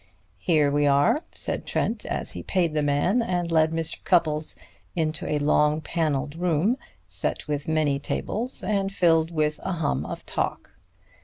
[0.39, 4.03] "Here we are," said Trent as he paid the man and led Mr.
[4.03, 4.55] Cupples
[4.95, 6.75] into a long paneled room
[7.07, 10.71] set with many tables and filled with a hum of talk.